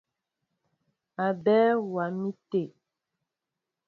[1.25, 2.61] Aɓέɛ waá mi té.